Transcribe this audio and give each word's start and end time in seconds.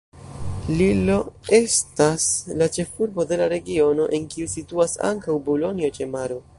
Lillo 0.79 1.17
estas 1.57 2.25
la 2.61 2.69
ĉefurbo 2.79 3.27
de 3.33 3.39
la 3.45 3.51
regiono, 3.55 4.09
en 4.19 4.27
kiu 4.35 4.53
situas 4.59 5.01
ankaŭ 5.13 5.41
Bulonjo-ĉe-Maro. 5.51 6.45